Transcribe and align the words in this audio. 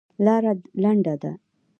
لاره 0.25 0.53
لنډه 0.83 1.13
ده. 1.21 1.31